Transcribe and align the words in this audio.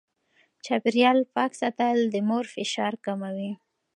چاپېريال 0.65 1.19
پاک 1.35 1.51
ساتل 1.61 1.97
د 2.13 2.15
مور 2.27 2.45
فشار 2.55 2.93
کموي. 3.05 3.51